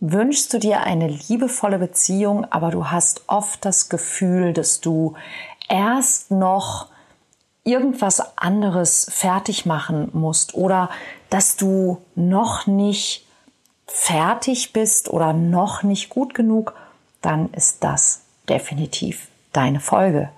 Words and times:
wünschst 0.00 0.52
du 0.52 0.58
dir 0.58 0.80
eine 0.82 1.08
liebevolle 1.08 1.78
Beziehung, 1.78 2.44
aber 2.50 2.70
du 2.70 2.90
hast 2.90 3.22
oft 3.28 3.64
das 3.64 3.88
Gefühl, 3.88 4.52
dass 4.52 4.80
du 4.80 5.14
erst 5.68 6.30
noch 6.30 6.88
irgendwas 7.64 8.38
anderes 8.38 9.08
fertig 9.10 9.66
machen 9.66 10.10
musst 10.12 10.54
oder 10.54 10.90
dass 11.30 11.56
du 11.56 12.02
noch 12.14 12.66
nicht 12.66 13.26
fertig 13.86 14.72
bist 14.72 15.08
oder 15.08 15.32
noch 15.32 15.82
nicht 15.82 16.08
gut 16.08 16.34
genug, 16.34 16.74
dann 17.22 17.52
ist 17.52 17.82
das 17.82 18.22
definitiv 18.48 19.28
deine 19.52 19.80
Folge. 19.80 20.30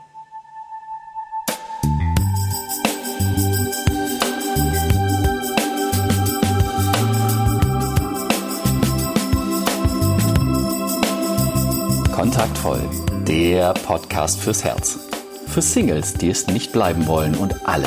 Kontaktvoll, 12.18 12.80
der 13.28 13.72
Podcast 13.74 14.40
fürs 14.40 14.64
Herz. 14.64 14.98
Für 15.46 15.62
Singles, 15.62 16.14
die 16.14 16.30
es 16.30 16.48
nicht 16.48 16.72
bleiben 16.72 17.06
wollen 17.06 17.36
und 17.36 17.68
alle, 17.68 17.86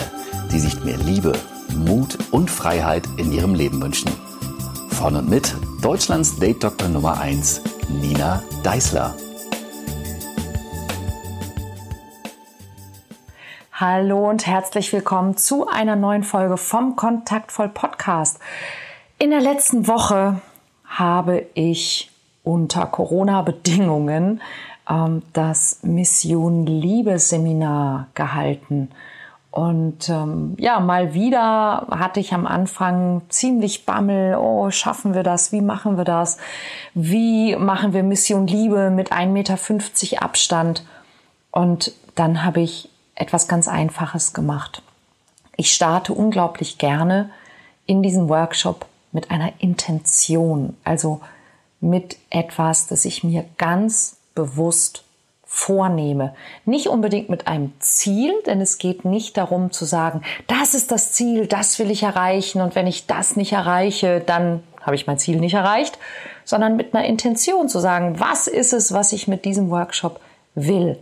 die 0.54 0.60
sich 0.60 0.86
mehr 0.86 0.96
Liebe, 0.96 1.34
Mut 1.76 2.18
und 2.32 2.50
Freiheit 2.50 3.04
in 3.18 3.34
ihrem 3.34 3.56
Leben 3.56 3.82
wünschen. 3.82 4.10
Von 4.92 5.18
und 5.18 5.28
mit 5.28 5.54
Deutschlands 5.82 6.40
Date 6.40 6.64
Doktor 6.64 6.88
Nummer 6.88 7.20
1, 7.20 7.62
Nina 7.90 8.42
Deißler. 8.64 9.14
Hallo 13.74 14.30
und 14.30 14.48
herzlich 14.48 14.94
willkommen 14.94 15.36
zu 15.36 15.68
einer 15.68 15.98
neuen 15.98 16.24
Folge 16.24 16.56
vom 16.56 16.96
Kontaktvoll 16.96 17.68
Podcast. 17.68 18.40
In 19.20 19.32
der 19.32 19.42
letzten 19.42 19.90
Woche 19.90 20.40
habe 20.86 21.48
ich 21.54 22.11
unter 22.44 22.86
Corona-Bedingungen 22.86 24.42
ähm, 24.90 25.22
das 25.34 25.80
Mission 25.84 26.66
Liebe 26.66 27.20
Seminar 27.20 28.08
gehalten. 28.14 28.90
Und 29.52 30.08
ähm, 30.08 30.56
ja, 30.58 30.80
mal 30.80 31.14
wieder 31.14 31.88
hatte 31.92 32.22
ich 32.22 32.34
am 32.34 32.48
Anfang 32.48 33.22
ziemlich 33.28 33.86
Bammel. 33.86 34.38
Oh, 34.38 34.72
schaffen 34.72 35.14
wir 35.14 35.24
das? 35.24 35.52
Wie 35.52 35.62
machen 35.62 35.98
wir 35.98 36.06
das? 36.06 36.38
Wie 36.94 37.56
machen 37.58 37.94
wir 37.94 38.02
Mission 38.02 38.48
Liebe 38.48 38.90
mit 38.90 39.12
1,50 39.12 39.28
Meter 39.28 40.24
Abstand? 40.24 40.86
Und 41.52 41.92
dann 42.16 42.46
habe 42.46 42.62
ich 42.62 42.90
etwas 43.16 43.50
ganz 43.50 43.68
Einfaches 43.68 44.34
gemacht. 44.34 44.84
Ich 45.58 45.74
starte 45.74 46.14
unglaublich 46.14 46.78
gerne 46.78 47.30
in 47.86 48.02
diesem 48.02 48.30
Workshop 48.30 48.86
mit 49.12 49.32
einer 49.32 49.52
Intention. 49.60 50.78
Also 50.86 51.20
mit 51.82 52.18
etwas, 52.30 52.88
das 52.88 53.06
ich 53.06 53.24
mir 53.24 53.46
ganz 53.58 54.18
bewusst 54.36 55.04
vornehme. 55.44 56.34
Nicht 56.64 56.88
unbedingt 56.88 57.30
mit 57.30 57.48
einem 57.48 57.74
Ziel, 57.80 58.32
denn 58.46 58.62
es 58.62 58.78
geht 58.78 59.04
nicht 59.04 59.36
darum 59.36 59.72
zu 59.72 59.84
sagen, 59.84 60.22
das 60.48 60.74
ist 60.74 60.92
das 60.92 61.12
Ziel, 61.12 61.46
das 61.46 61.78
will 61.78 61.92
ich 61.92 62.04
erreichen 62.04 62.62
und 62.62 62.74
wenn 62.74 62.88
ich 62.88 63.06
das 63.06 63.36
nicht 63.36 63.52
erreiche, 63.52 64.22
dann 64.22 64.64
habe 64.82 64.96
ich 64.96 65.08
mein 65.08 65.20
Ziel 65.20 65.40
nicht 65.40 65.56
erreicht, 65.56 66.00
sondern 66.46 66.78
mit 66.78 66.96
einer 66.96 67.06
Intention 67.06 67.68
zu 67.68 67.80
sagen, 67.80 68.20
was 68.20 68.48
ist 68.48 68.72
es, 68.72 68.94
was 68.94 69.12
ich 69.12 69.28
mit 69.28 69.44
diesem 69.44 69.70
Workshop 69.70 70.22
will? 70.56 70.98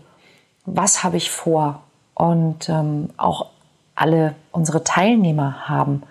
Was 0.65 1.03
habe 1.03 1.17
ich 1.17 1.29
vor? 1.29 1.83
Und 2.15 2.69
ähm, 2.69 3.11
auch 3.17 3.47
alle 3.95 4.35
unsere 4.51 4.83
Teilnehmer 4.83 5.69
haben 5.69 6.03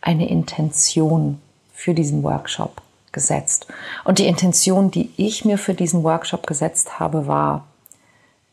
eine 0.00 0.28
Intention 0.28 1.40
für 1.74 1.92
diesen 1.92 2.22
Workshop 2.22 2.82
gesetzt. 3.12 3.66
Und 4.04 4.18
die 4.18 4.26
Intention, 4.26 4.90
die 4.90 5.12
ich 5.16 5.44
mir 5.44 5.58
für 5.58 5.74
diesen 5.74 6.02
Workshop 6.02 6.46
gesetzt 6.46 6.98
habe, 6.98 7.26
war, 7.26 7.66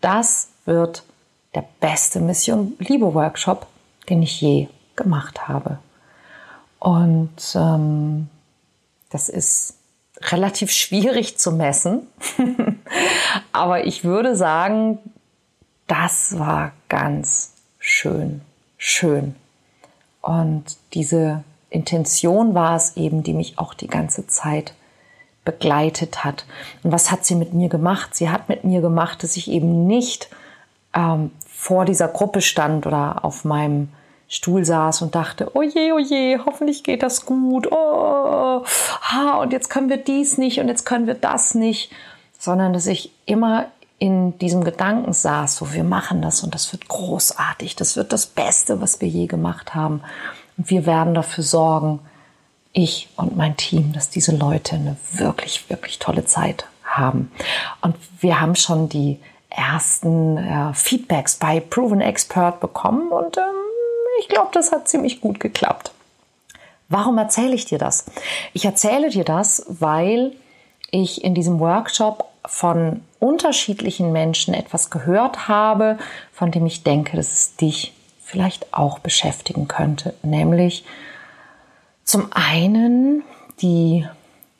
das 0.01 0.49
wird 0.65 1.03
der 1.55 1.65
beste 1.79 2.19
Mission 2.19 2.73
Liebe 2.79 3.13
Workshop, 3.13 3.67
den 4.09 4.21
ich 4.21 4.39
je 4.41 4.67
gemacht 4.95 5.47
habe. 5.47 5.79
Und 6.79 7.55
ähm, 7.55 8.29
das 9.09 9.29
ist 9.29 9.75
relativ 10.21 10.71
schwierig 10.71 11.37
zu 11.37 11.51
messen, 11.51 12.07
aber 13.51 13.85
ich 13.85 14.03
würde 14.03 14.35
sagen, 14.35 14.99
das 15.87 16.37
war 16.37 16.73
ganz 16.89 17.53
schön, 17.79 18.41
schön. 18.77 19.35
Und 20.21 20.77
diese 20.93 21.43
Intention 21.69 22.53
war 22.53 22.75
es 22.75 22.97
eben, 22.97 23.23
die 23.23 23.33
mich 23.33 23.59
auch 23.59 23.73
die 23.73 23.87
ganze 23.87 24.27
Zeit 24.27 24.73
begleitet 25.45 26.23
hat. 26.23 26.45
Und 26.83 26.91
was 26.91 27.11
hat 27.11 27.25
sie 27.25 27.35
mit 27.35 27.53
mir 27.53 27.69
gemacht? 27.69 28.15
Sie 28.15 28.29
hat 28.29 28.49
mit 28.49 28.63
mir 28.63 28.81
gemacht, 28.81 29.23
dass 29.23 29.37
ich 29.37 29.49
eben 29.49 29.87
nicht 29.87 30.29
ähm, 30.93 31.31
vor 31.47 31.85
dieser 31.85 32.07
Gruppe 32.07 32.41
stand 32.41 32.85
oder 32.85 33.23
auf 33.23 33.45
meinem 33.45 33.89
Stuhl 34.27 34.63
saß 34.63 35.01
und 35.01 35.15
dachte, 35.15 35.51
oh 35.55 35.63
je, 35.63 35.91
oh 35.91 35.97
je, 35.97 36.37
hoffentlich 36.45 36.83
geht 36.83 37.01
das 37.01 37.25
gut. 37.25 37.67
Oh, 37.71 38.63
ha, 39.01 39.39
und 39.41 39.51
jetzt 39.51 39.69
können 39.69 39.89
wir 39.89 39.97
dies 39.97 40.37
nicht 40.37 40.59
und 40.59 40.67
jetzt 40.67 40.85
können 40.85 41.07
wir 41.07 41.15
das 41.15 41.55
nicht, 41.55 41.91
sondern 42.37 42.73
dass 42.73 42.85
ich 42.85 43.11
immer 43.25 43.65
in 43.97 44.37
diesem 44.37 44.63
Gedanken 44.63 45.13
saß, 45.13 45.57
so 45.57 45.73
wir 45.73 45.83
machen 45.83 46.21
das 46.21 46.43
und 46.43 46.53
das 46.53 46.71
wird 46.71 46.87
großartig, 46.87 47.75
das 47.75 47.97
wird 47.97 48.13
das 48.13 48.27
Beste, 48.27 48.81
was 48.81 49.01
wir 49.01 49.09
je 49.09 49.25
gemacht 49.25 49.75
haben. 49.75 50.01
Und 50.59 50.69
wir 50.69 50.85
werden 50.85 51.13
dafür 51.13 51.43
sorgen, 51.43 52.01
ich 52.73 53.07
und 53.15 53.35
mein 53.37 53.55
Team, 53.55 53.93
dass 53.93 54.09
diese 54.09 54.35
Leute 54.35 54.75
eine 54.75 54.97
wirklich, 55.13 55.69
wirklich 55.69 55.99
tolle 55.99 56.25
Zeit 56.25 56.65
haben. 56.83 57.31
Und 57.81 57.95
wir 58.19 58.41
haben 58.41 58.55
schon 58.55 58.89
die 58.89 59.19
ersten 59.49 60.37
äh, 60.37 60.73
Feedbacks 60.73 61.37
bei 61.37 61.61
Proven 61.61 62.01
Expert 62.01 62.59
bekommen 62.59 63.09
und 63.09 63.37
ähm, 63.37 63.43
ich 64.19 64.27
glaube, 64.27 64.49
das 64.51 64.71
hat 64.71 64.87
ziemlich 64.87 65.21
gut 65.21 65.39
geklappt. 65.39 65.91
Warum 66.89 67.17
erzähle 67.17 67.55
ich 67.55 67.65
dir 67.65 67.77
das? 67.77 68.05
Ich 68.53 68.65
erzähle 68.65 69.09
dir 69.09 69.23
das, 69.23 69.65
weil 69.67 70.33
ich 70.91 71.23
in 71.23 71.35
diesem 71.35 71.59
Workshop 71.59 72.25
von 72.45 73.01
unterschiedlichen 73.19 74.11
Menschen 74.11 74.53
etwas 74.53 74.89
gehört 74.89 75.47
habe, 75.47 75.97
von 76.33 76.51
dem 76.51 76.65
ich 76.65 76.83
denke, 76.83 77.15
dass 77.15 77.31
es 77.31 77.55
dich 77.55 77.93
vielleicht 78.29 78.73
auch 78.73 78.99
beschäftigen 78.99 79.67
könnte. 79.67 80.13
Nämlich 80.21 80.85
zum 82.03 82.31
einen 82.31 83.23
die 83.61 84.05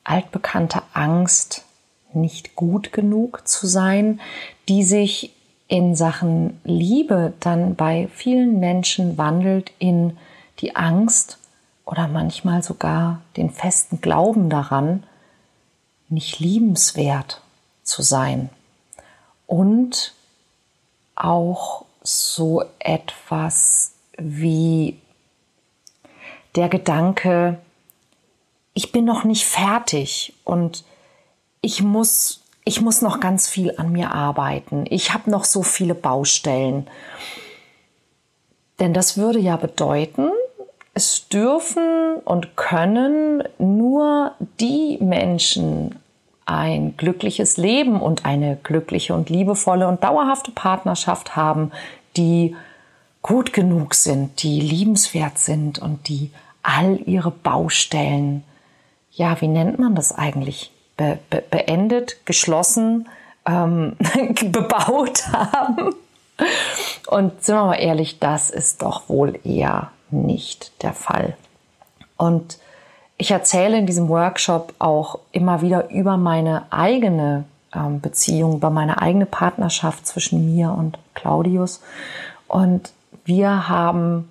altbekannte 0.04 0.82
Angst, 0.94 1.66
nicht 2.14 2.56
gut 2.56 2.92
genug 2.92 3.48
zu 3.48 3.68
sein, 3.68 4.20
die 4.68 4.84
sich 4.84 5.36
in 5.68 5.96
Sachen 5.96 6.60
Liebe 6.64 7.34
dann 7.40 7.76
bei 7.76 8.10
vielen 8.12 8.60
Menschen 8.60 9.20
wandelt 9.20 9.72
in 9.78 10.18
die 10.60 10.76
Angst 10.76 11.38
oder 11.86 12.08
manchmal 12.08 12.64
sogar 12.64 13.22
den 13.38 13.52
festen 13.52 14.02
Glauben 14.02 14.50
daran, 14.50 15.04
nicht 16.08 16.40
liebenswert 16.40 17.42
zu 17.84 18.02
sein. 18.02 18.50
Und 19.46 20.16
auch 21.16 21.86
so 22.10 22.64
etwas 22.80 23.94
wie 24.18 24.98
der 26.56 26.68
Gedanke, 26.68 27.60
ich 28.74 28.92
bin 28.92 29.06
noch 29.06 29.24
nicht 29.24 29.46
fertig 29.46 30.34
und 30.44 30.84
ich 31.62 31.84
muss, 31.84 32.44
ich 32.66 32.82
muss 32.82 33.02
noch 33.02 33.20
ganz 33.20 33.48
viel 33.48 33.76
an 33.78 33.92
mir 33.92 34.12
arbeiten. 34.12 34.86
Ich 34.90 35.14
habe 35.14 35.30
noch 35.30 35.44
so 35.44 35.62
viele 35.62 35.94
Baustellen. 35.94 36.88
Denn 38.80 38.94
das 38.94 39.18
würde 39.18 39.40
ja 39.40 39.58
bedeuten, 39.58 40.32
es 40.94 41.28
dürfen 41.28 42.16
und 42.26 42.56
können 42.56 43.44
nur 43.58 44.34
die 44.60 44.98
Menschen 45.02 46.00
ein 46.46 46.98
glückliches 46.98 47.58
Leben 47.58 48.02
und 48.02 48.26
eine 48.26 48.58
glückliche 48.64 49.14
und 49.14 49.30
liebevolle 49.30 49.88
und 49.88 50.04
dauerhafte 50.04 50.52
Partnerschaft 50.52 51.36
haben, 51.36 51.72
die 52.20 52.56
gut 53.22 53.54
genug 53.54 53.96
sind, 53.96 54.44
die 54.44 54.60
liebenswert 54.60 55.40
sind 55.40 55.80
und 55.80 56.08
die 56.08 56.32
all 56.62 57.00
ihre 57.06 57.32
Baustellen, 57.32 58.44
ja, 59.12 59.40
wie 59.42 59.48
nennt 59.48 59.80
man 59.80 59.96
das 59.96 60.12
eigentlich, 60.12 60.72
be 60.98 61.18
be 61.30 61.42
beendet, 61.50 62.26
geschlossen, 62.26 63.08
ähm, 63.46 63.96
bebaut 64.52 65.28
haben. 65.32 65.96
Und 67.08 67.44
sind 67.44 67.56
wir 67.56 67.66
mal 67.66 67.76
ehrlich, 67.76 68.20
das 68.20 68.50
ist 68.50 68.82
doch 68.82 69.10
wohl 69.10 69.40
eher 69.44 69.92
nicht 70.12 70.72
der 70.84 70.94
Fall. 70.94 71.36
Und 72.18 72.60
ich 73.18 73.32
erzähle 73.32 73.78
in 73.78 73.86
diesem 73.86 74.08
Workshop 74.08 74.74
auch 74.80 75.20
immer 75.32 75.62
wieder 75.62 75.90
über 75.90 76.18
meine 76.18 76.72
eigene 76.72 77.46
ähm, 77.74 78.02
Beziehung, 78.02 78.56
über 78.56 78.70
meine 78.70 79.02
eigene 79.02 79.26
Partnerschaft 79.26 80.08
zwischen 80.08 80.54
mir 80.54 80.72
und 80.72 80.98
Claudius. 81.14 81.82
Und 82.48 82.92
wir 83.26 83.70
haben, 83.70 84.30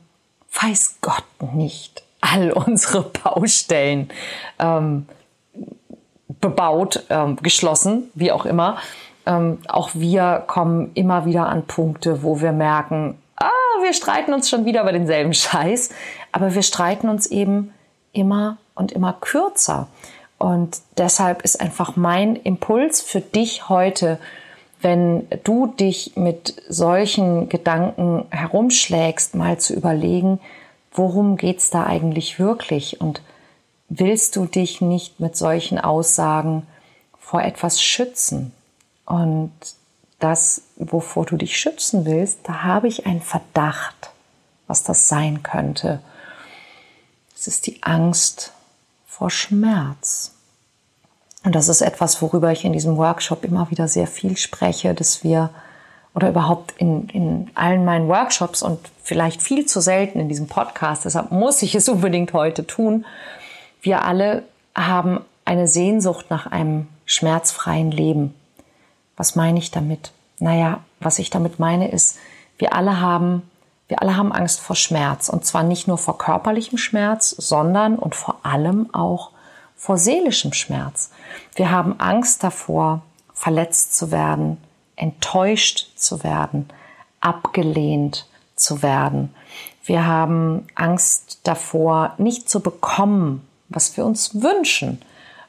weiß 0.61 0.99
Gott 1.01 1.25
nicht, 1.53 2.03
all 2.21 2.53
unsere 2.67 3.03
Baustellen. 3.03 4.09
Ähm, 4.59 5.07
bebaut, 6.41 7.05
ähm, 7.11 7.37
geschlossen, 7.37 8.11
wie 8.15 8.33
auch 8.33 8.47
immer. 8.47 8.79
Ähm, 9.27 9.59
auch 9.69 9.91
wir 9.95 10.45
kommen 10.47 10.93
immer 10.95 11.25
wieder 11.25 11.47
an 11.47 11.67
Punkte, 11.67 12.23
wo 12.23 12.41
wir 12.41 12.53
merken, 12.53 13.19
ah, 13.37 13.51
wir 13.83 13.93
streiten 13.93 14.33
uns 14.33 14.49
schon 14.49 14.65
wieder 14.65 14.83
über 14.83 14.93
denselben 14.93 15.35
Scheiß, 15.35 15.91
aber 16.33 16.55
wir 16.55 16.63
streiten 16.63 17.09
uns 17.09 17.27
eben 17.27 17.73
immer 18.13 18.59
und 18.75 18.93
immer 18.93 19.15
kürzer. 19.21 19.89
Und 20.39 20.81
deshalb 20.97 21.43
ist 21.43 21.61
einfach 21.61 21.97
mein 21.97 22.37
Impuls 22.37 23.03
für 23.03 23.21
dich 23.21 23.69
heute, 23.69 24.19
wenn 24.81 25.27
du 25.43 25.67
dich 25.67 26.13
mit 26.15 26.63
solchen 26.69 27.49
Gedanken 27.49 28.27
herumschlägst, 28.31 29.35
mal 29.35 29.59
zu 29.59 29.75
überlegen, 29.75 30.39
worum 30.93 31.37
geht's 31.37 31.71
da 31.71 31.85
eigentlich 31.85 32.39
wirklich 32.39 33.01
und 33.01 33.21
willst 33.89 34.37
du 34.37 34.47
dich 34.47 34.81
nicht 34.81 35.19
mit 35.19 35.37
solchen 35.37 35.79
Aussagen 35.79 36.67
vor 37.19 37.43
etwas 37.43 37.83
schützen? 37.83 38.53
Und 39.05 39.53
das, 40.21 40.63
wovor 40.77 41.27
du 41.27 41.37
dich 41.37 41.59
schützen 41.59 42.05
willst, 42.05 42.41
da 42.45 42.63
habe 42.63 42.87
ich 42.89 43.07
einen 43.07 43.23
Verdacht, 43.23 44.11
was 44.67 44.85
das 44.85 45.09
sein 45.09 45.43
könnte. 45.43 46.01
Es 47.35 47.47
ist 47.47 47.67
die 47.67 47.83
Angst 47.83 48.53
vor 49.09 49.31
Schmerz. 49.31 50.35
Und 51.43 51.55
das 51.55 51.69
ist 51.69 51.81
etwas, 51.81 52.23
worüber 52.23 52.53
ich 52.53 52.65
in 52.65 52.73
diesem 52.73 52.97
Workshop 52.97 53.45
immer 53.45 53.71
wieder 53.71 53.89
sehr 53.89 54.07
viel 54.07 54.37
spreche, 54.37 54.95
dass 54.95 55.25
wir 55.25 55.51
oder 56.15 56.29
überhaupt 56.29 56.75
in, 56.79 57.09
in 57.09 57.51
allen 57.55 57.85
meinen 57.85 58.09
Workshops 58.09 58.63
und 58.63 58.79
vielleicht 59.03 59.41
viel 59.41 59.67
zu 59.67 59.81
selten 59.81 60.21
in 60.21 60.29
diesem 60.29 60.47
Podcast, 60.47 61.05
deshalb 61.05 61.31
muss 61.31 61.63
ich 61.63 61.75
es 61.75 61.89
unbedingt 61.89 62.33
heute 62.33 62.67
tun. 62.67 63.07
Wir 63.81 64.05
alle 64.05 64.43
haben 64.75 65.21
eine 65.45 65.69
Sehnsucht 65.69 66.27
nach 66.29 66.47
einem 66.47 66.89
schmerzfreien 67.07 67.91
Leben. 67.91 68.35
Was 69.17 69.37
meine 69.37 69.59
ich 69.59 69.71
damit? 69.71 70.13
Naja, 70.39 70.81
was 71.01 71.19
ich 71.19 71.31
damit 71.31 71.59
meine 71.59 71.91
ist, 71.91 72.19
wir 72.59 72.75
alle 72.75 73.01
haben, 73.01 73.43
wir 73.89 74.03
alle 74.03 74.17
haben 74.17 74.33
Angst 74.33 74.61
vor 74.61 74.77
Schmerz. 74.77 75.29
Und 75.29 75.45
zwar 75.45 75.63
nicht 75.63 75.89
nur 75.89 75.99
vor 75.99 76.19
körperlichem 76.19 76.79
Schmerz, 76.79 77.31
sondern 77.31 77.97
und 77.97 78.15
vor 78.15 78.41
allem 78.45 78.95
auch 78.95 79.31
vor 79.75 79.97
seelischem 79.97 80.53
Schmerz. 80.53 81.11
Wir 81.55 81.71
haben 81.71 81.99
Angst 81.99 82.45
davor, 82.45 83.03
verletzt 83.33 83.97
zu 83.97 84.11
werden, 84.11 84.59
enttäuscht 84.97 85.97
zu 85.97 86.23
werden, 86.23 86.69
abgelehnt 87.21 88.27
zu 88.57 88.83
werden. 88.83 89.35
Wir 89.85 90.07
haben 90.07 90.67
Angst 90.75 91.41
davor, 91.45 92.15
nicht 92.19 92.51
zu 92.51 92.61
bekommen, 92.61 93.47
was 93.69 93.97
wir 93.97 94.05
uns 94.05 94.43
wünschen. 94.43 95.01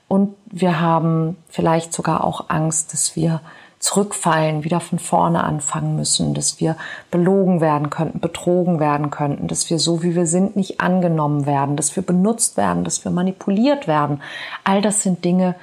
Und 0.08 0.36
wir 0.46 0.80
haben 0.80 1.36
vielleicht 1.50 1.94
sogar 1.94 2.24
auch 2.24 2.50
Angst, 2.50 2.94
dass 2.94 3.16
wir 3.16 3.42
zurückfallen, 3.80 4.66
wieder 4.66 4.82
von 4.82 5.00
vorne 5.00 5.44
anfangen 5.44 5.96
müssen, 5.96 6.34
dass 6.34 6.60
wir 6.60 6.76
belogen 7.12 7.62
werden 7.62 7.90
könnten, 7.90 8.20
betrogen 8.20 8.80
werden 8.80 9.10
könnten, 9.10 9.48
dass 9.48 9.70
wir 9.70 9.80
so 9.80 10.04
wie 10.04 10.16
wir 10.16 10.26
sind 10.26 10.56
nicht 10.58 10.82
angenommen 10.82 11.46
werden, 11.46 11.78
dass 11.78 11.96
wir 11.96 12.04
benutzt 12.04 12.58
werden, 12.58 12.84
dass 12.84 13.04
wir 13.06 13.12
manipuliert 13.12 13.88
werden. 13.88 14.22
All 14.66 14.82
das 14.82 15.02
sind 15.02 15.24
Dinge, 15.24 15.56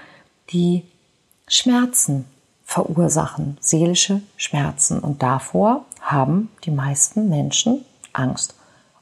die 0.51 0.85
Schmerzen 1.47 2.25
verursachen, 2.65 3.59
seelische 3.61 4.23
Schmerzen. 4.37 4.99
Und 4.99 5.23
davor 5.23 5.85
haben 6.01 6.51
die 6.65 6.73
meisten 6.73 7.29
Menschen 7.29 7.85
Angst. 8.13 8.55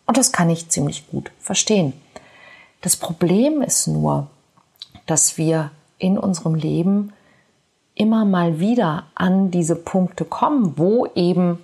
Und 0.07 0.19
das 0.19 0.33
kann 0.33 0.51
ich 0.51 0.69
ziemlich 0.69 1.09
gut 1.09 1.31
verstehen. 1.39 1.95
Das 2.83 2.97
Problem 2.97 3.63
ist 3.63 3.87
nur, 3.87 4.27
dass 5.07 5.39
wir 5.39 5.71
in 5.99 6.19
unserem 6.19 6.55
Leben 6.55 7.14
immer 7.95 8.25
mal 8.25 8.59
wieder 8.59 9.05
an 9.15 9.51
diese 9.51 9.77
Punkte 9.77 10.25
kommen, 10.25 10.75
wo 10.77 11.07
eben 11.15 11.59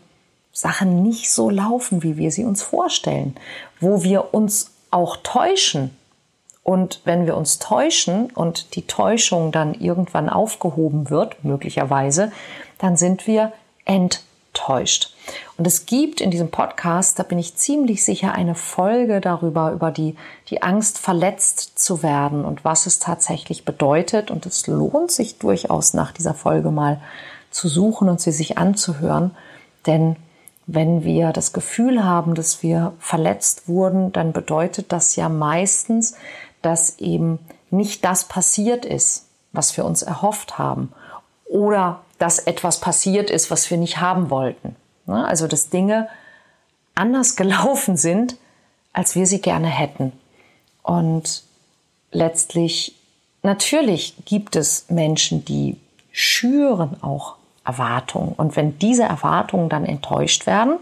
Sachen 0.52 1.02
nicht 1.02 1.30
so 1.30 1.50
laufen, 1.50 2.02
wie 2.02 2.16
wir 2.16 2.30
sie 2.30 2.44
uns 2.44 2.62
vorstellen, 2.62 3.36
wo 3.80 4.02
wir 4.02 4.34
uns 4.34 4.72
auch 4.90 5.16
täuschen. 5.18 5.96
Und 6.62 7.00
wenn 7.04 7.26
wir 7.26 7.36
uns 7.36 7.58
täuschen 7.58 8.30
und 8.30 8.74
die 8.76 8.86
Täuschung 8.86 9.50
dann 9.50 9.74
irgendwann 9.74 10.28
aufgehoben 10.28 11.10
wird, 11.10 11.42
möglicherweise, 11.44 12.32
dann 12.78 12.96
sind 12.96 13.26
wir 13.26 13.52
enttäuscht 13.84 14.26
täuscht. 14.52 15.14
Und 15.60 15.66
es 15.66 15.84
gibt 15.84 16.22
in 16.22 16.30
diesem 16.30 16.50
Podcast, 16.50 17.18
da 17.18 17.22
bin 17.22 17.38
ich 17.38 17.54
ziemlich 17.54 18.02
sicher, 18.02 18.32
eine 18.32 18.54
Folge 18.54 19.20
darüber, 19.20 19.72
über 19.72 19.90
die, 19.90 20.16
die 20.48 20.62
Angst, 20.62 20.96
verletzt 20.96 21.78
zu 21.78 22.02
werden 22.02 22.46
und 22.46 22.64
was 22.64 22.86
es 22.86 22.98
tatsächlich 22.98 23.66
bedeutet. 23.66 24.30
Und 24.30 24.46
es 24.46 24.66
lohnt 24.68 25.10
sich 25.10 25.38
durchaus 25.38 25.92
nach 25.92 26.12
dieser 26.12 26.32
Folge 26.32 26.70
mal 26.70 27.02
zu 27.50 27.68
suchen 27.68 28.08
und 28.08 28.22
sie 28.22 28.32
sich 28.32 28.56
anzuhören. 28.56 29.32
Denn 29.86 30.16
wenn 30.66 31.04
wir 31.04 31.30
das 31.30 31.52
Gefühl 31.52 32.02
haben, 32.02 32.34
dass 32.34 32.62
wir 32.62 32.94
verletzt 32.98 33.68
wurden, 33.68 34.12
dann 34.12 34.32
bedeutet 34.32 34.92
das 34.92 35.14
ja 35.14 35.28
meistens, 35.28 36.14
dass 36.62 37.00
eben 37.00 37.38
nicht 37.70 38.02
das 38.06 38.24
passiert 38.24 38.86
ist, 38.86 39.26
was 39.52 39.76
wir 39.76 39.84
uns 39.84 40.00
erhofft 40.00 40.56
haben. 40.56 40.90
Oder 41.44 42.00
dass 42.18 42.38
etwas 42.38 42.80
passiert 42.80 43.28
ist, 43.28 43.50
was 43.50 43.70
wir 43.70 43.76
nicht 43.76 44.00
haben 44.00 44.30
wollten. 44.30 44.74
Ne? 45.10 45.26
Also 45.26 45.46
dass 45.46 45.68
Dinge 45.68 46.08
anders 46.94 47.36
gelaufen 47.36 47.96
sind, 47.96 48.36
als 48.92 49.14
wir 49.14 49.26
sie 49.26 49.40
gerne 49.40 49.68
hätten. 49.68 50.12
Und 50.82 51.42
letztlich, 52.10 52.96
natürlich 53.42 54.14
gibt 54.24 54.56
es 54.56 54.88
Menschen, 54.88 55.44
die 55.44 55.78
schüren 56.10 57.02
auch 57.02 57.36
Erwartungen. 57.64 58.32
Und 58.32 58.56
wenn 58.56 58.78
diese 58.78 59.04
Erwartungen 59.04 59.68
dann 59.68 59.84
enttäuscht 59.84 60.46
werden, 60.46 60.78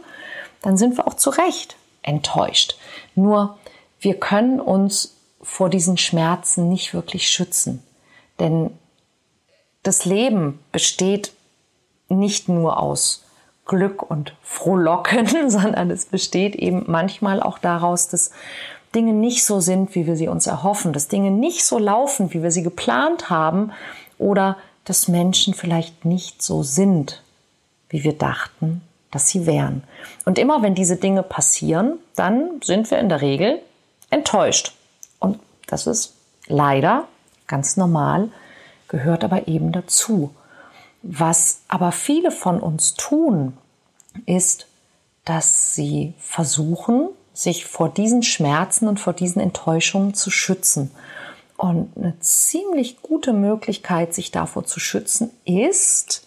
dann 0.62 0.76
sind 0.76 0.96
wir 0.96 1.06
auch 1.06 1.14
zu 1.14 1.31
Recht 1.31 1.76
enttäuscht. 2.02 2.78
Nur 3.14 3.58
wir 4.00 4.19
können 4.19 4.60
uns 4.60 5.16
vor 5.42 5.69
diesen 5.69 5.98
Schmerzen 5.98 6.69
nicht 6.69 6.94
wirklich 6.94 7.28
schützen. 7.28 7.82
Denn 8.38 8.70
das 9.82 10.04
Leben 10.04 10.60
besteht 10.72 11.32
nicht 12.08 12.48
nur 12.48 12.81
aus 12.81 13.24
Glück 13.69 14.03
und 14.03 14.35
Frohlocken, 14.43 15.29
sondern 15.50 15.93
es 15.93 16.06
besteht 16.06 16.56
eben 16.56 16.85
manchmal 16.88 17.41
auch 17.41 17.59
daraus, 17.59 18.09
dass 18.09 18.32
Dinge 18.94 19.12
nicht 19.12 19.44
so 19.44 19.61
sind, 19.61 19.94
wie 19.94 20.06
wir 20.06 20.17
sie 20.17 20.26
uns 20.26 20.49
erhoffen, 20.49 20.93
dass 20.93 21.06
Dinge 21.06 21.31
nicht 21.31 21.65
so 21.65 21.79
laufen, 21.79 22.32
wie 22.32 22.43
wir 22.43 22.50
sie 22.50 22.65
geplant 22.65 23.31
haben 23.31 23.70
oder 24.19 24.56
dass 24.85 25.06
Menschen 25.06 25.55
vielleicht 25.55 26.05
nicht 26.05 26.43
so 26.43 26.65
sind, 26.65 27.22
wie 27.91 28.03
wir 28.03 28.15
dachten, 28.15 28.81
dass 29.13 29.29
sie 29.29 29.46
wären. 29.46 29.84
Und 30.25 30.39
immer 30.39 30.63
wenn 30.63 30.75
diese 30.75 30.96
Dinge 30.96 31.22
passieren, 31.22 31.98
dann 32.17 32.60
sind 32.65 32.91
wir 32.91 32.98
in 32.98 33.08
der 33.08 33.20
Regel 33.20 33.60
enttäuscht. 34.10 34.72
Und 35.20 35.39
das 35.67 35.87
ist 35.87 36.15
leider 36.48 37.06
ganz 37.46 37.77
normal 37.77 38.31
gehört 38.89 39.22
aber 39.22 39.48
eben 39.48 39.72
dazu. 39.72 40.31
Was 41.02 41.62
aber 41.69 41.93
viele 41.93 42.31
von 42.31 42.60
uns 42.60 42.94
tun, 42.94 43.56
ist, 44.26 44.67
dass 45.24 45.74
sie 45.74 46.14
versuchen, 46.19 47.08
sich 47.32 47.67
vor 47.67 47.88
diesen 47.88 48.22
Schmerzen 48.22 48.88
und 48.88 48.98
vor 48.98 49.12
diesen 49.12 49.40
Enttäuschungen 49.40 50.14
zu 50.14 50.31
schützen. 50.31 50.90
Und 51.56 51.90
eine 51.96 52.19
ziemlich 52.20 53.02
gute 53.02 53.32
Möglichkeit, 53.32 54.14
sich 54.14 54.31
davor 54.31 54.64
zu 54.64 54.81
schützen, 54.81 55.31
ist, 55.44 56.26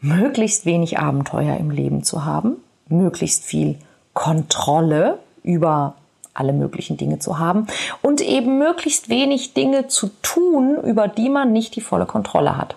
möglichst 0.00 0.66
wenig 0.66 0.98
Abenteuer 0.98 1.56
im 1.56 1.70
Leben 1.70 2.02
zu 2.02 2.24
haben, 2.24 2.56
möglichst 2.88 3.44
viel 3.44 3.78
Kontrolle 4.12 5.18
über 5.42 5.94
alle 6.34 6.52
möglichen 6.52 6.96
Dinge 6.96 7.18
zu 7.18 7.38
haben 7.38 7.66
und 8.02 8.20
eben 8.20 8.58
möglichst 8.58 9.08
wenig 9.08 9.54
Dinge 9.54 9.88
zu 9.88 10.08
tun, 10.22 10.76
über 10.84 11.08
die 11.08 11.28
man 11.28 11.52
nicht 11.52 11.74
die 11.76 11.80
volle 11.80 12.06
Kontrolle 12.06 12.56
hat. 12.56 12.76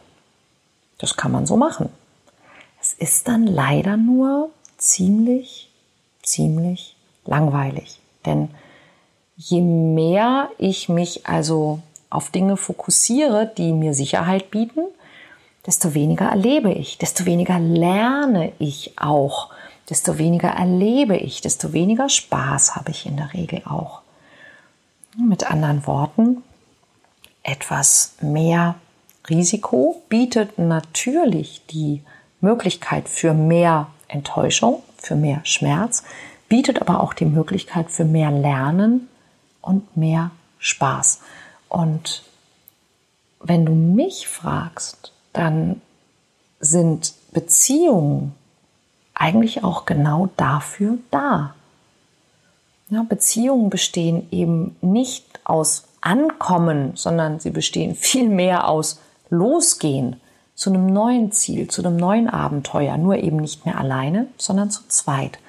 Das 1.02 1.18
kann 1.18 1.32
man 1.32 1.46
so 1.46 1.58
machen. 1.58 1.90
Es 2.80 2.94
ist 2.94 3.28
dann 3.28 3.46
leider 3.46 3.98
nur 3.98 4.50
ziemlich, 4.78 5.70
ziemlich 6.24 6.96
langweilig. 7.26 8.00
Denn 8.26 8.50
je 9.36 9.62
mehr 9.62 10.50
ich 10.58 10.88
mich 10.88 11.28
also 11.28 11.80
auf 12.10 12.30
Dinge 12.30 12.56
fokussiere, 12.56 13.52
die 13.58 13.74
mir 13.74 13.94
Sicherheit 13.94 14.52
bieten, 14.52 14.82
desto 15.66 15.94
weniger 15.94 16.30
erlebe 16.30 16.72
ich, 16.72 16.98
desto 16.98 17.26
weniger 17.26 17.60
lerne 17.60 18.54
ich 18.58 18.94
auch 18.98 19.52
desto 19.92 20.18
weniger 20.18 20.48
erlebe 20.48 21.18
ich, 21.18 21.42
desto 21.42 21.74
weniger 21.74 22.08
Spaß 22.08 22.78
habe 22.78 22.92
ich 22.92 23.06
in 23.06 23.18
der 23.18 23.34
Regel 23.34 23.62
auch. 23.66 24.02
Mit 25.18 25.52
anderen 25.52 25.86
Worten, 25.86 26.44
etwas 27.44 28.16
mehr 28.22 28.76
Risiko 29.30 30.02
bietet 30.10 30.58
natürlich 30.58 31.66
die 31.70 32.02
Möglichkeit 32.40 33.08
für 33.08 33.34
mehr 33.34 33.88
Enttäuschung, 34.08 34.82
für 34.98 35.16
mehr 35.16 35.42
Schmerz, 35.44 36.04
bietet 36.50 36.82
aber 36.82 37.02
auch 37.02 37.14
die 37.14 37.26
Möglichkeit 37.26 37.92
für 37.92 38.06
mehr 38.06 38.32
Lernen 38.32 39.08
und 39.62 39.96
mehr 39.96 40.32
Spaß. 40.60 41.22
Und 41.70 42.24
wenn 43.40 43.66
du 43.66 43.74
mich 43.74 44.28
fragst, 44.28 45.14
dann 45.34 45.82
sind 46.60 47.14
Beziehungen 47.32 48.34
eigentlich 49.14 49.64
auch 49.64 49.86
genau 49.86 50.30
dafür 50.36 50.98
da. 51.10 51.56
Ja, 52.90 53.04
Beziehungen 53.04 53.70
bestehen 53.70 54.28
eben 54.32 54.76
nicht 54.82 55.26
aus 55.44 55.88
Ankommen, 56.02 56.94
sondern 56.96 57.40
sie 57.40 57.52
bestehen 57.52 57.96
vielmehr 57.96 58.68
aus 58.68 59.00
Losgehen 59.32 60.22
zu 60.54 60.70
einem 60.70 60.86
neuen 60.86 61.32
Ziel, 61.32 61.68
zu 61.68 61.84
einem 61.84 61.98
neuen 61.98 62.30
Abenteuer, 62.30 62.98
nur 62.98 63.16
eben 63.16 63.38
nicht 63.38 63.66
mehr 63.66 63.80
alleine, 63.80 64.28
sondern 64.38 64.70
zu 64.70 64.88
zweit. 64.88 65.40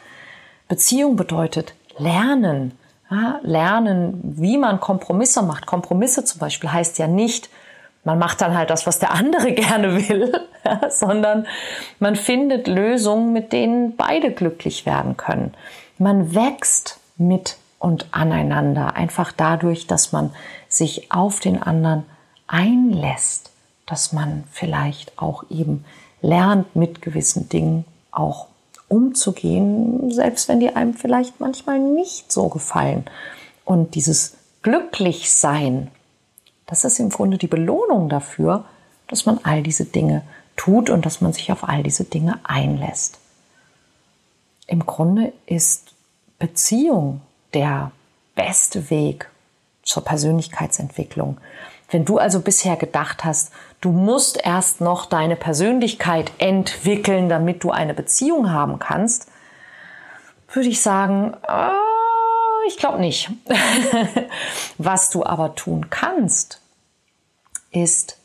Beziehung 0.68 1.16
bedeutet 1.16 1.74
Lernen, 1.98 2.72
ja, 3.10 3.40
lernen, 3.42 4.18
wie 4.22 4.56
man 4.56 4.80
Kompromisse 4.80 5.42
macht. 5.42 5.66
Kompromisse 5.66 6.24
zum 6.24 6.38
Beispiel 6.38 6.72
heißt 6.72 6.98
ja 6.98 7.06
nicht, 7.06 7.50
man 8.04 8.18
macht 8.18 8.40
dann 8.40 8.56
halt 8.56 8.70
das, 8.70 8.86
was 8.86 8.98
der 8.98 9.12
andere 9.12 9.52
gerne 9.52 10.08
will, 10.08 10.32
ja, 10.64 10.88
sondern 10.90 11.46
man 11.98 12.16
findet 12.16 12.66
Lösungen, 12.66 13.34
mit 13.34 13.52
denen 13.52 13.96
beide 13.96 14.32
glücklich 14.32 14.86
werden 14.86 15.18
können. 15.18 15.52
Man 15.98 16.34
wächst 16.34 17.00
mit 17.18 17.58
und 17.78 18.06
aneinander, 18.12 18.94
einfach 18.94 19.32
dadurch, 19.32 19.86
dass 19.86 20.12
man 20.12 20.30
sich 20.68 21.12
auf 21.12 21.40
den 21.40 21.62
anderen 21.62 22.04
einlässt, 22.46 23.51
dass 23.86 24.12
man 24.12 24.44
vielleicht 24.50 25.18
auch 25.18 25.44
eben 25.50 25.84
lernt, 26.20 26.76
mit 26.76 27.02
gewissen 27.02 27.48
Dingen 27.48 27.84
auch 28.10 28.46
umzugehen, 28.88 30.10
selbst 30.10 30.48
wenn 30.48 30.60
die 30.60 30.74
einem 30.74 30.94
vielleicht 30.94 31.40
manchmal 31.40 31.78
nicht 31.78 32.30
so 32.30 32.48
gefallen. 32.48 33.04
Und 33.64 33.94
dieses 33.94 34.36
Glücklichsein, 34.62 35.88
das 36.66 36.84
ist 36.84 37.00
im 37.00 37.10
Grunde 37.10 37.38
die 37.38 37.48
Belohnung 37.48 38.08
dafür, 38.08 38.64
dass 39.08 39.26
man 39.26 39.40
all 39.42 39.62
diese 39.62 39.84
Dinge 39.84 40.22
tut 40.56 40.90
und 40.90 41.04
dass 41.06 41.20
man 41.20 41.32
sich 41.32 41.50
auf 41.50 41.68
all 41.68 41.82
diese 41.82 42.04
Dinge 42.04 42.38
einlässt. 42.44 43.18
Im 44.66 44.86
Grunde 44.86 45.32
ist 45.46 45.94
Beziehung 46.38 47.20
der 47.54 47.92
beste 48.34 48.90
Weg 48.90 49.30
zur 49.82 50.04
Persönlichkeitsentwicklung. 50.04 51.38
Wenn 51.90 52.04
du 52.04 52.18
also 52.18 52.40
bisher 52.40 52.76
gedacht 52.76 53.24
hast, 53.24 53.52
du 53.82 53.90
musst 53.90 54.38
erst 54.42 54.80
noch 54.80 55.04
deine 55.04 55.36
Persönlichkeit 55.36 56.32
entwickeln, 56.38 57.28
damit 57.28 57.62
du 57.62 57.70
eine 57.70 57.92
Beziehung 57.92 58.50
haben 58.50 58.78
kannst, 58.78 59.26
würde 60.50 60.68
ich 60.68 60.80
sagen, 60.80 61.34
äh, 61.46 61.70
ich 62.68 62.78
glaube 62.78 63.00
nicht. 63.00 63.30
Was 64.78 65.10
du 65.10 65.26
aber 65.26 65.54
tun 65.54 65.90
kannst, 65.90 66.60
ist, 67.70 68.18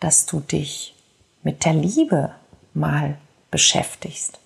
dass 0.00 0.26
du 0.26 0.40
dich 0.40 0.96
mit 1.42 1.64
der 1.64 1.74
Liebe 1.74 2.34
mal 2.72 3.18
beschäftigst. 3.50 4.40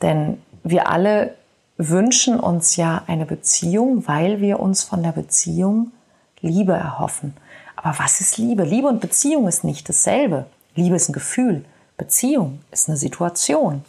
Denn 0.00 0.42
wir 0.64 0.88
alle 0.88 1.34
wünschen 1.76 2.40
uns 2.40 2.76
ja 2.76 3.02
eine 3.06 3.26
Beziehung, 3.26 4.08
weil 4.08 4.40
wir 4.40 4.60
uns 4.60 4.82
von 4.82 5.02
der 5.02 5.12
Beziehung 5.12 5.92
Liebe 6.40 6.72
erhoffen. 6.72 7.36
Aber 7.80 7.96
was 8.00 8.20
ist 8.20 8.38
Liebe? 8.38 8.64
Liebe 8.64 8.88
und 8.88 9.00
Beziehung 9.00 9.46
ist 9.46 9.62
nicht 9.62 9.88
dasselbe. 9.88 10.46
Liebe 10.74 10.96
ist 10.96 11.08
ein 11.08 11.12
Gefühl. 11.12 11.64
Beziehung 11.96 12.60
ist 12.72 12.88
eine 12.88 12.96
Situation. 12.96 13.84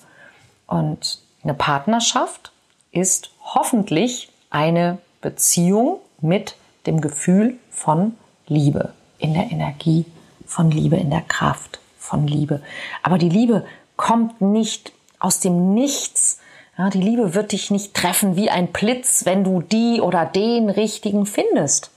Und 0.67 1.19
eine 1.43 1.55
Partnerschaft 1.55 2.51
ist 2.91 3.31
hoffentlich 3.43 4.29
eine 4.51 4.99
Beziehung 5.21 5.97
mit 6.21 6.55
dem 6.85 7.01
Gefühl 7.01 7.57
von 7.71 8.15
Liebe, 8.45 8.93
in 9.17 9.33
der 9.33 9.49
Energie 9.51 10.05
von 10.45 10.69
Liebe, 10.69 10.95
in 10.95 11.09
der 11.09 11.21
Kraft 11.21 11.79
von 11.97 12.27
Liebe. 12.27 12.61
Aber 13.01 13.17
die 13.17 13.29
Liebe 13.29 13.65
kommt 13.97 14.39
nicht 14.39 14.93
aus 15.17 15.39
dem 15.39 15.73
Nichts. 15.73 16.37
Ja, 16.77 16.91
die 16.91 17.01
Liebe 17.01 17.33
wird 17.33 17.53
dich 17.53 17.71
nicht 17.71 17.95
treffen 17.95 18.35
wie 18.35 18.51
ein 18.51 18.67
Blitz, 18.67 19.25
wenn 19.25 19.43
du 19.43 19.63
die 19.63 19.99
oder 19.99 20.27
den 20.27 20.69
richtigen 20.69 21.25
findest 21.25 21.89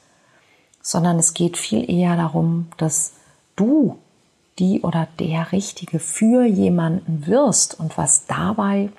sondern 0.82 1.18
es 1.18 1.32
geht 1.32 1.56
viel 1.56 1.88
eher 1.90 2.16
darum, 2.16 2.68
dass 2.76 3.12
du 3.56 3.98
die 4.58 4.82
oder 4.82 5.08
der 5.18 5.52
Richtige 5.52 5.98
für 5.98 6.44
jemanden 6.44 7.26
wirst. 7.26 7.78
Und 7.78 7.96
was 7.96 8.26
dabei 8.26 8.90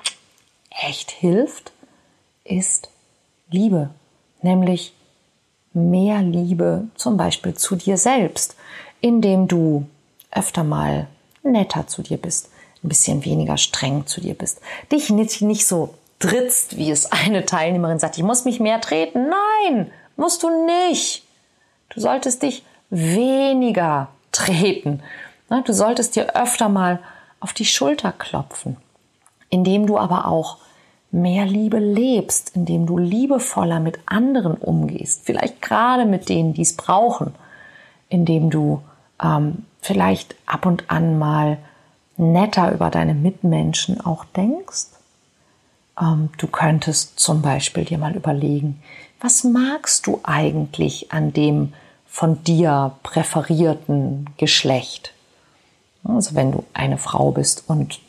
echt 0.69 1.11
hilft, 1.11 1.71
ist 2.43 2.89
Liebe, 3.49 3.89
nämlich 4.41 4.93
mehr 5.73 6.21
Liebe 6.21 6.87
zum 6.95 7.17
Beispiel 7.17 7.53
zu 7.53 7.75
dir 7.75 7.97
selbst, 7.97 8.55
indem 9.01 9.47
du 9.47 9.85
öfter 10.31 10.63
mal 10.63 11.07
netter 11.43 11.87
zu 11.87 12.01
dir 12.01 12.17
bist, 12.17 12.49
ein 12.83 12.89
bisschen 12.89 13.25
weniger 13.25 13.57
streng 13.57 14.05
zu 14.07 14.21
dir 14.21 14.33
bist, 14.33 14.59
dich 14.91 15.09
nicht, 15.09 15.67
so 15.67 15.93
trittst, 16.19 16.77
wie 16.77 16.89
es 16.89 17.11
eine 17.11 17.45
Teilnehmerin 17.45 17.99
sagt, 17.99 18.17
ich 18.17 18.23
muss 18.23 18.45
mich 18.45 18.59
mehr 18.59 18.81
treten. 18.81 19.29
Nein, 19.29 19.91
musst 20.15 20.43
du 20.43 20.49
nicht. 20.65 21.22
Du 21.93 22.01
solltest 22.01 22.43
dich 22.43 22.63
weniger 22.89 24.09
treten. 24.31 25.01
Du 25.65 25.73
solltest 25.73 26.15
dir 26.15 26.35
öfter 26.35 26.69
mal 26.69 26.99
auf 27.39 27.53
die 27.53 27.65
Schulter 27.65 28.11
klopfen, 28.11 28.77
indem 29.49 29.85
du 29.85 29.97
aber 29.97 30.27
auch 30.27 30.57
mehr 31.11 31.45
Liebe 31.45 31.77
lebst, 31.77 32.55
indem 32.55 32.87
du 32.87 32.97
liebevoller 32.97 33.79
mit 33.79 33.99
anderen 34.07 34.55
umgehst, 34.55 35.21
vielleicht 35.25 35.61
gerade 35.61 36.05
mit 36.05 36.27
denen, 36.27 36.53
die 36.53 36.63
es 36.63 36.75
brauchen, 36.75 37.35
indem 38.09 38.49
du 38.49 38.81
ähm, 39.21 39.65
vielleicht 39.81 40.35
ab 40.47 40.65
und 40.65 40.89
an 40.89 41.19
mal 41.19 41.59
netter 42.17 42.71
über 42.71 42.89
deine 42.89 43.13
Mitmenschen 43.13 44.01
auch 44.01 44.25
denkst. 44.25 44.87
Ähm, 46.01 46.29
du 46.37 46.47
könntest 46.47 47.19
zum 47.19 47.43
Beispiel 47.43 47.85
dir 47.85 47.99
mal 47.99 48.15
überlegen, 48.15 48.81
was 49.21 49.43
magst 49.43 50.07
du 50.07 50.19
eigentlich 50.23 51.11
an 51.11 51.31
dem 51.31 51.73
von 52.13 52.43
dir 52.43 52.91
präferierten 53.01 54.29
Geschlecht. 54.37 55.15
Also 56.03 56.35
wenn 56.35 56.51
du 56.51 56.63
eine 56.71 56.99
Frau 56.99 57.31
bist 57.31 57.63
und 57.65 58.01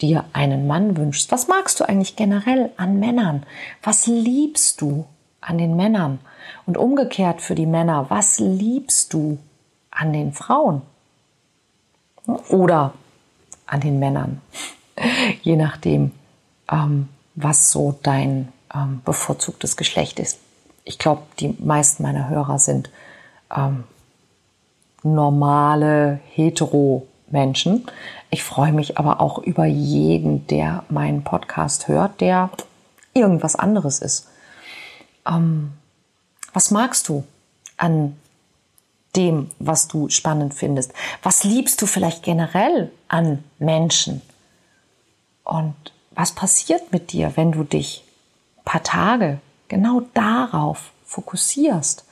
dir 0.00 0.24
einen 0.32 0.66
Mann 0.66 0.96
wünschst, 0.96 1.30
was 1.30 1.46
magst 1.46 1.78
du 1.78 1.86
eigentlich 1.86 2.16
generell 2.16 2.70
an 2.78 2.98
Männern? 2.98 3.44
Was 3.82 4.06
liebst 4.06 4.80
du 4.80 5.04
an 5.42 5.58
den 5.58 5.76
Männern? 5.76 6.20
Und 6.64 6.78
umgekehrt 6.78 7.42
für 7.42 7.54
die 7.54 7.66
Männer, 7.66 8.06
was 8.08 8.38
liebst 8.38 9.12
du 9.12 9.36
an 9.90 10.14
den 10.14 10.32
Frauen? 10.32 10.80
Oder 12.48 12.94
an 13.66 13.80
den 13.80 13.98
Männern? 13.98 14.40
Je 15.42 15.56
nachdem, 15.56 16.12
ähm, 16.72 17.10
was 17.34 17.72
so 17.72 17.98
dein 18.02 18.50
ähm, 18.74 19.02
bevorzugtes 19.04 19.76
Geschlecht 19.76 20.18
ist. 20.18 20.38
Ich 20.84 20.98
glaube, 20.98 21.24
die 21.40 21.54
meisten 21.58 22.02
meiner 22.02 22.30
Hörer 22.30 22.58
sind 22.58 22.88
ähm, 23.54 23.84
normale 25.02 26.20
Hetero-Menschen. 26.34 27.86
Ich 28.30 28.44
freue 28.44 28.72
mich 28.72 28.98
aber 28.98 29.20
auch 29.20 29.38
über 29.38 29.64
jeden, 29.64 30.46
der 30.46 30.84
meinen 30.88 31.24
Podcast 31.24 31.88
hört, 31.88 32.20
der 32.20 32.50
irgendwas 33.14 33.56
anderes 33.56 34.00
ist. 34.00 34.28
Ähm, 35.26 35.72
was 36.52 36.70
magst 36.70 37.08
du 37.08 37.24
an 37.76 38.16
dem, 39.16 39.50
was 39.58 39.88
du 39.88 40.08
spannend 40.08 40.54
findest? 40.54 40.92
Was 41.22 41.44
liebst 41.44 41.80
du 41.80 41.86
vielleicht 41.86 42.22
generell 42.22 42.92
an 43.08 43.44
Menschen? 43.58 44.22
Und 45.44 45.74
was 46.10 46.32
passiert 46.32 46.92
mit 46.92 47.12
dir, 47.12 47.32
wenn 47.36 47.52
du 47.52 47.64
dich 47.64 48.04
ein 48.58 48.64
paar 48.64 48.82
Tage 48.82 49.40
genau 49.68 50.02
darauf 50.14 50.92
fokussierst? 51.04 52.04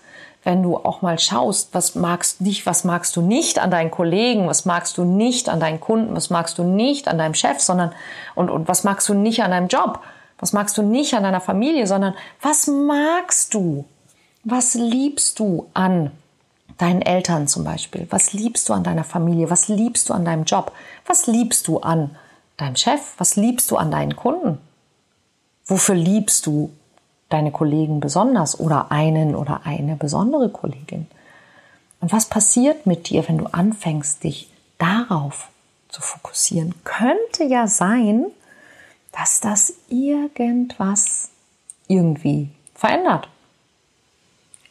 Wenn 0.46 0.62
du 0.62 0.76
auch 0.76 1.02
mal 1.02 1.18
schaust, 1.18 1.74
was 1.74 1.96
magst 1.96 2.40
nicht, 2.40 2.66
was 2.66 2.84
magst 2.84 3.16
du 3.16 3.20
nicht 3.20 3.58
an 3.58 3.72
deinen 3.72 3.90
Kollegen, 3.90 4.46
was 4.46 4.64
magst 4.64 4.96
du 4.96 5.02
nicht 5.02 5.48
an 5.48 5.58
deinen 5.58 5.80
Kunden, 5.80 6.14
was 6.14 6.30
magst 6.30 6.56
du 6.58 6.62
nicht 6.62 7.08
an 7.08 7.18
deinem 7.18 7.34
Chef, 7.34 7.58
sondern 7.58 7.92
und, 8.36 8.48
und 8.48 8.68
was 8.68 8.84
magst 8.84 9.08
du 9.08 9.14
nicht 9.14 9.42
an 9.42 9.50
deinem 9.50 9.66
Job, 9.66 9.98
was 10.38 10.52
magst 10.52 10.78
du 10.78 10.82
nicht 10.82 11.14
an 11.14 11.24
deiner 11.24 11.40
Familie, 11.40 11.88
sondern 11.88 12.14
was 12.40 12.68
magst 12.68 13.54
du? 13.54 13.86
Was 14.44 14.74
liebst 14.74 15.40
du 15.40 15.66
an 15.74 16.12
deinen 16.78 17.02
Eltern 17.02 17.48
zum 17.48 17.64
Beispiel? 17.64 18.06
Was 18.10 18.32
liebst 18.32 18.68
du 18.68 18.72
an 18.72 18.84
deiner 18.84 19.02
Familie? 19.02 19.50
Was 19.50 19.66
liebst 19.66 20.08
du 20.08 20.14
an 20.14 20.24
deinem 20.24 20.44
Job? 20.44 20.70
Was 21.06 21.26
liebst 21.26 21.66
du 21.66 21.80
an 21.80 22.14
deinem 22.56 22.76
Chef? 22.76 23.00
Was 23.18 23.34
liebst 23.34 23.68
du 23.72 23.76
an 23.76 23.90
deinen 23.90 24.14
Kunden? 24.14 24.58
Wofür 25.64 25.96
liebst 25.96 26.46
du 26.46 26.70
deine 27.28 27.50
Kollegen 27.52 28.00
besonders 28.00 28.58
oder 28.60 28.90
einen 28.90 29.34
oder 29.34 29.62
eine 29.64 29.96
besondere 29.96 30.48
Kollegin? 30.48 31.06
Und 32.00 32.12
was 32.12 32.26
passiert 32.26 32.86
mit 32.86 33.08
dir, 33.08 33.26
wenn 33.28 33.38
du 33.38 33.46
anfängst, 33.46 34.22
dich 34.22 34.50
darauf 34.78 35.48
zu 35.88 36.02
fokussieren? 36.02 36.74
Könnte 36.84 37.44
ja 37.44 37.66
sein, 37.66 38.26
dass 39.12 39.40
das 39.40 39.72
irgendwas 39.88 41.30
irgendwie 41.88 42.50
verändert. 42.74 43.28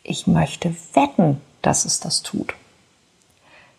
Ich 0.03 0.27
möchte 0.27 0.75
wetten, 0.93 1.41
dass 1.61 1.85
es 1.85 1.99
das 1.99 2.21
tut. 2.21 2.53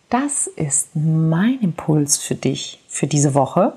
das 0.09 0.47
ist 0.47 0.95
mein 0.95 1.59
Impuls 1.61 2.17
für 2.17 2.35
dich 2.35 2.79
für 2.87 3.07
diese 3.07 3.33
Woche. 3.33 3.73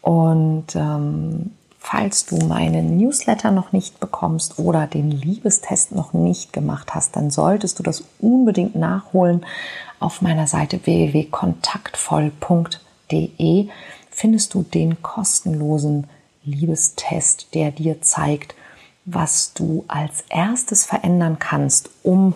Und 0.00 0.74
ähm, 0.76 1.52
falls 1.88 2.26
du 2.26 2.36
meinen 2.38 2.96
Newsletter 2.96 3.52
noch 3.52 3.70
nicht 3.70 4.00
bekommst 4.00 4.58
oder 4.58 4.88
den 4.88 5.12
Liebestest 5.12 5.92
noch 5.92 6.14
nicht 6.14 6.52
gemacht 6.52 6.96
hast, 6.96 7.14
dann 7.14 7.30
solltest 7.30 7.78
du 7.78 7.84
das 7.84 8.02
unbedingt 8.18 8.74
nachholen. 8.74 9.46
Auf 10.00 10.20
meiner 10.20 10.48
Seite 10.48 10.84
www.kontaktvoll.de 10.84 13.68
findest 14.10 14.54
du 14.54 14.64
den 14.64 15.00
kostenlosen 15.00 16.08
Liebestest, 16.42 17.54
der 17.54 17.70
dir 17.70 18.02
zeigt, 18.02 18.56
was 19.04 19.54
du 19.54 19.84
als 19.86 20.24
erstes 20.28 20.86
verändern 20.86 21.38
kannst, 21.38 21.90
um 22.02 22.34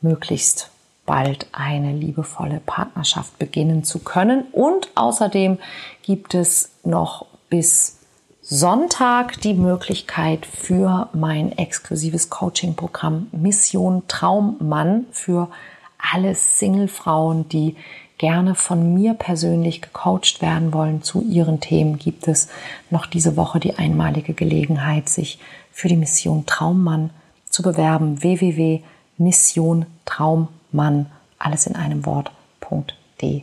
möglichst 0.00 0.72
bald 1.06 1.46
eine 1.52 1.92
liebevolle 1.92 2.60
Partnerschaft 2.66 3.38
beginnen 3.38 3.84
zu 3.84 4.00
können. 4.00 4.46
Und 4.50 4.88
außerdem 4.96 5.58
gibt 6.02 6.34
es 6.34 6.70
noch 6.82 7.26
bis 7.48 7.98
Sonntag 8.46 9.40
die 9.40 9.54
Möglichkeit 9.54 10.44
für 10.44 11.08
mein 11.14 11.56
exklusives 11.56 12.28
Coaching-Programm 12.28 13.28
Mission 13.32 14.02
Traummann 14.06 15.06
für 15.12 15.48
alle 15.96 16.34
Single-Frauen, 16.34 17.48
die 17.48 17.74
gerne 18.18 18.54
von 18.54 18.92
mir 18.92 19.14
persönlich 19.14 19.80
gecoacht 19.80 20.42
werden 20.42 20.74
wollen 20.74 21.02
zu 21.02 21.22
ihren 21.22 21.60
Themen, 21.60 21.98
gibt 21.98 22.28
es 22.28 22.48
noch 22.90 23.06
diese 23.06 23.38
Woche 23.38 23.60
die 23.60 23.78
einmalige 23.78 24.34
Gelegenheit, 24.34 25.08
sich 25.08 25.38
für 25.72 25.88
die 25.88 25.96
Mission 25.96 26.44
Traummann 26.44 27.08
zu 27.48 27.62
bewerben. 27.62 28.22
www.missiontraummann, 28.22 31.06
alles 31.38 31.66
in 31.66 31.76
einem 31.76 32.04
Wort.de 32.04 33.42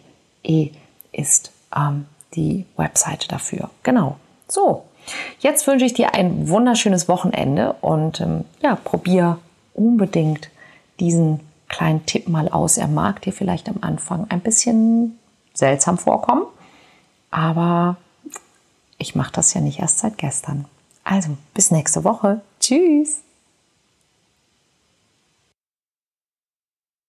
ist 1.12 1.52
ähm, 1.76 2.06
die 2.36 2.68
Webseite 2.78 3.28
dafür. 3.28 3.72
Genau. 3.82 4.18
So, 4.48 4.84
jetzt 5.40 5.68
wünsche 5.68 5.86
ich 5.86 5.94
dir 5.94 6.14
ein 6.14 6.50
wunderschönes 6.50 7.08
Wochenende 7.08 7.76
und 7.82 8.22
ähm, 8.22 8.46
ja, 8.62 8.76
probier 8.76 9.40
unbedingt 9.74 10.50
diesen 11.00 11.40
kleinen 11.68 12.06
Tipp 12.06 12.28
mal 12.28 12.50
aus. 12.50 12.78
Er 12.78 12.88
mag 12.88 13.22
dir 13.22 13.34
vielleicht 13.34 13.70
am 13.70 13.78
Anfang 13.82 14.26
ein 14.30 14.42
bisschen 14.42 15.18
seltsam 15.54 15.98
vorkommen, 15.98 16.46
aber 17.30 17.98
ich 18.98 19.16
mache 19.16 19.32
das 19.34 19.54
ja 19.54 19.62
nicht 19.62 19.80
erst 19.80 20.00
seit 20.00 20.18
gestern. 20.18 20.66
Also, 21.04 21.36
bis 21.54 21.72
nächste 21.72 22.04
Woche. 22.04 22.42
Tschüss. 22.60 23.22